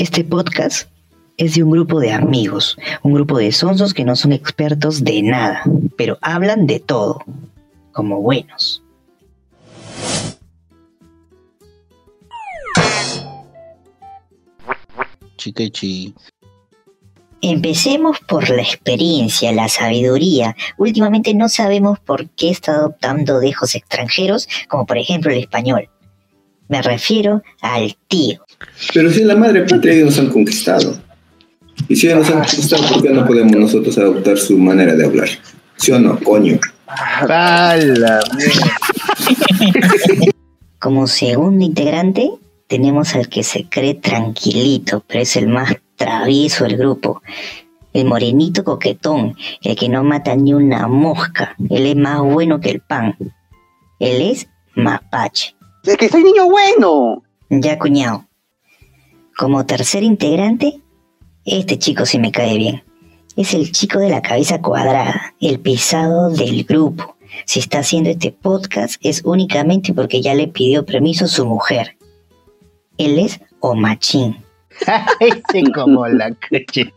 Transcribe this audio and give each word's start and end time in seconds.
Este 0.00 0.24
podcast 0.24 0.88
es 1.36 1.56
de 1.56 1.62
un 1.62 1.72
grupo 1.72 2.00
de 2.00 2.10
amigos, 2.10 2.78
un 3.02 3.12
grupo 3.12 3.36
de 3.36 3.52
sonsos 3.52 3.92
que 3.92 4.02
no 4.02 4.16
son 4.16 4.32
expertos 4.32 5.04
de 5.04 5.20
nada, 5.20 5.62
pero 5.98 6.16
hablan 6.22 6.66
de 6.66 6.80
todo, 6.80 7.22
como 7.92 8.22
buenos. 8.22 8.82
Chiquechi. 15.36 16.14
Empecemos 17.42 18.20
por 18.20 18.48
la 18.48 18.62
experiencia, 18.62 19.52
la 19.52 19.68
sabiduría. 19.68 20.56
Últimamente 20.78 21.34
no 21.34 21.50
sabemos 21.50 21.98
por 21.98 22.30
qué 22.30 22.48
está 22.48 22.72
adoptando 22.72 23.38
dejos 23.38 23.74
extranjeros, 23.74 24.48
como 24.66 24.86
por 24.86 24.96
ejemplo 24.96 25.30
el 25.30 25.40
español. 25.40 25.90
Me 26.70 26.80
refiero 26.82 27.42
al 27.62 27.96
tío. 28.06 28.46
Pero 28.94 29.10
si 29.10 29.24
la 29.24 29.34
madre 29.34 29.62
patria 29.62 29.92
ellos 29.92 30.06
nos 30.06 30.18
han 30.20 30.30
conquistado. 30.30 31.00
Y 31.88 31.96
si 31.96 32.06
ellos 32.06 32.20
nos 32.20 32.30
han 32.30 32.44
conquistado, 32.44 32.88
¿por 32.88 33.02
qué 33.02 33.10
no 33.10 33.26
podemos 33.26 33.56
nosotros 33.56 33.98
adoptar 33.98 34.38
su 34.38 34.56
manera 34.56 34.94
de 34.94 35.04
hablar? 35.04 35.28
¿Sí 35.74 35.90
o 35.90 35.98
no, 35.98 36.16
coño? 36.20 36.60
¡Hala! 36.86 38.20
Como 40.78 41.08
segundo 41.08 41.64
integrante, 41.64 42.30
tenemos 42.68 43.16
al 43.16 43.28
que 43.28 43.42
se 43.42 43.68
cree 43.68 43.94
tranquilito, 43.94 45.02
pero 45.08 45.22
es 45.22 45.34
el 45.34 45.48
más 45.48 45.74
travieso 45.96 46.62
del 46.62 46.76
grupo. 46.76 47.20
El 47.92 48.04
morenito 48.04 48.62
coquetón, 48.62 49.34
el 49.62 49.74
que 49.74 49.88
no 49.88 50.04
mata 50.04 50.36
ni 50.36 50.54
una 50.54 50.86
mosca. 50.86 51.56
Él 51.68 51.86
es 51.86 51.96
más 51.96 52.20
bueno 52.20 52.60
que 52.60 52.70
el 52.70 52.80
pan. 52.80 53.16
Él 53.98 54.30
es 54.30 54.46
mapache. 54.76 55.56
Es 55.84 55.96
que 55.96 56.08
soy 56.08 56.22
niño 56.24 56.48
bueno. 56.48 57.22
Ya, 57.48 57.78
cuñado. 57.78 58.26
Como 59.36 59.64
tercer 59.64 60.02
integrante, 60.02 60.80
este 61.44 61.78
chico 61.78 62.04
sí 62.04 62.18
me 62.18 62.32
cae 62.32 62.58
bien. 62.58 62.84
Es 63.36 63.54
el 63.54 63.72
chico 63.72 63.98
de 63.98 64.10
la 64.10 64.20
cabeza 64.20 64.60
cuadrada, 64.60 65.34
el 65.40 65.60
pisado 65.60 66.30
del 66.30 66.64
grupo. 66.64 67.16
Si 67.46 67.60
está 67.60 67.78
haciendo 67.78 68.10
este 68.10 68.32
podcast 68.32 69.00
es 69.02 69.22
únicamente 69.24 69.94
porque 69.94 70.20
ya 70.20 70.34
le 70.34 70.48
pidió 70.48 70.84
permiso 70.84 71.24
a 71.24 71.28
su 71.28 71.46
mujer. 71.46 71.96
Él 72.98 73.18
es 73.18 73.40
Omachín. 73.60 74.44
Ese 75.20 75.72
como 75.72 76.06
la 76.08 76.34
creche. 76.34 76.92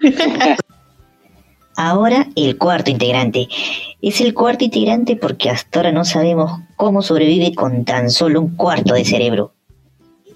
Ahora 1.80 2.26
el 2.34 2.58
cuarto 2.58 2.90
integrante. 2.90 3.46
Es 4.02 4.20
el 4.20 4.34
cuarto 4.34 4.64
integrante 4.64 5.14
porque 5.14 5.48
hasta 5.48 5.78
ahora 5.78 5.92
no 5.92 6.04
sabemos 6.04 6.60
cómo 6.74 7.02
sobrevive 7.02 7.54
con 7.54 7.84
tan 7.84 8.10
solo 8.10 8.40
un 8.40 8.56
cuarto 8.56 8.94
de 8.94 9.04
cerebro. 9.04 9.52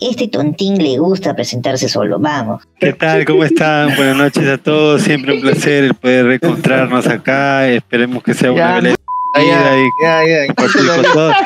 Este 0.00 0.28
tontín 0.28 0.80
le 0.80 0.98
gusta 0.98 1.34
presentarse 1.34 1.88
solo, 1.88 2.20
vamos. 2.20 2.62
¿Qué 2.78 2.92
tal? 2.92 3.24
¿Cómo 3.24 3.42
están? 3.42 3.96
Buenas 3.96 4.16
noches 4.18 4.46
a 4.46 4.56
todos. 4.56 5.02
Siempre 5.02 5.34
un 5.34 5.40
placer 5.40 5.82
el 5.82 5.94
poder 5.94 6.26
reencontrarnos 6.26 7.08
acá. 7.08 7.68
Esperemos 7.68 8.22
que 8.22 8.34
sea 8.34 8.52
una 8.52 8.80
Ya, 8.80 8.94
y 8.94 10.46
compartir 10.46 10.86
con 10.86 11.12
todos. 11.12 11.36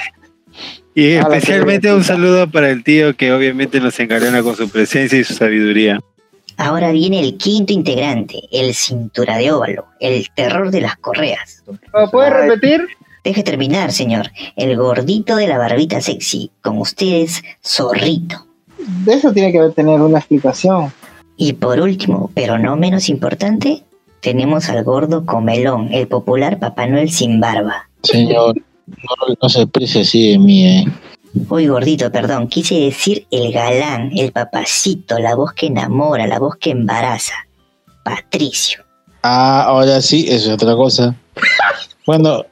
Y 0.94 1.12
especialmente 1.12 1.94
un 1.94 2.04
saludo 2.04 2.50
para 2.50 2.68
el 2.68 2.84
tío 2.84 3.16
que 3.16 3.32
obviamente 3.32 3.80
nos 3.80 3.98
engalana 3.98 4.42
con 4.42 4.56
su 4.56 4.68
presencia 4.68 5.18
y 5.18 5.24
su 5.24 5.32
sabiduría. 5.32 6.00
Ahora 6.56 6.90
viene 6.92 7.20
el 7.20 7.36
quinto 7.36 7.72
integrante, 7.72 8.42
el 8.50 8.74
cintura 8.74 9.36
de 9.36 9.52
óvalo, 9.52 9.86
el 10.00 10.26
terror 10.34 10.70
de 10.70 10.80
las 10.80 10.96
correas. 10.96 11.62
¿Lo 11.92 12.10
puedes 12.10 12.32
repetir? 12.32 12.86
Deje 13.24 13.42
terminar, 13.42 13.92
señor. 13.92 14.30
El 14.54 14.76
gordito 14.76 15.36
de 15.36 15.48
la 15.48 15.58
barbita 15.58 16.00
sexy. 16.00 16.50
Con 16.62 16.78
ustedes, 16.78 17.42
zorrito. 17.62 18.46
De 19.04 19.14
eso 19.14 19.32
tiene 19.32 19.52
que 19.52 19.58
tener 19.74 20.00
una 20.00 20.18
explicación. 20.18 20.92
Y 21.36 21.54
por 21.54 21.80
último, 21.80 22.30
pero 22.34 22.58
no 22.58 22.76
menos 22.76 23.08
importante, 23.08 23.82
tenemos 24.20 24.68
al 24.70 24.82
gordo 24.84 25.26
comelón, 25.26 25.92
el 25.92 26.08
popular 26.08 26.58
Papá 26.58 26.86
Noel 26.86 27.10
sin 27.10 27.40
barba. 27.40 27.88
Señor, 28.02 28.56
no, 28.86 29.34
no 29.42 29.48
se 29.48 29.62
exprese 29.62 30.00
así 30.00 30.32
de 30.32 30.38
mí, 30.38 30.66
¿eh? 30.66 30.84
Uy, 31.48 31.66
gordito, 31.66 32.10
perdón, 32.10 32.48
quise 32.48 32.74
decir 32.80 33.26
el 33.30 33.52
galán, 33.52 34.10
el 34.16 34.32
papacito, 34.32 35.18
la 35.18 35.34
voz 35.34 35.52
que 35.52 35.66
enamora, 35.66 36.26
la 36.26 36.38
voz 36.38 36.56
que 36.56 36.70
embaraza. 36.70 37.34
Patricio. 38.02 38.84
Ah, 39.22 39.64
ahora 39.64 40.00
sí, 40.00 40.26
eso 40.28 40.48
es 40.48 40.54
otra 40.54 40.74
cosa. 40.74 41.14
Bueno, 42.06 42.44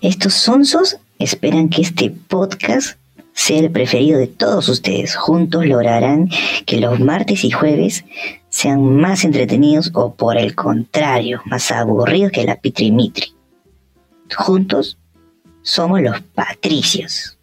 Estos 0.00 0.34
sonsos 0.34 0.98
esperan 1.18 1.70
que 1.70 1.80
este 1.82 2.10
podcast 2.10 2.98
sea 3.32 3.58
el 3.60 3.70
preferido 3.70 4.18
de 4.18 4.26
todos 4.26 4.68
ustedes. 4.68 5.16
Juntos 5.16 5.64
lograrán 5.64 6.28
que 6.66 6.78
los 6.78 7.00
martes 7.00 7.44
y 7.44 7.50
jueves 7.50 8.04
sean 8.50 8.96
más 8.96 9.24
entretenidos 9.24 9.90
o 9.94 10.14
por 10.14 10.36
el 10.36 10.54
contrario, 10.54 11.40
más 11.46 11.70
aburridos 11.70 12.32
que 12.32 12.44
la 12.44 12.56
pitrimitri. 12.56 13.32
Juntos 14.36 14.98
somos 15.64 16.00
los 16.00 16.20
patricios. 16.20 17.33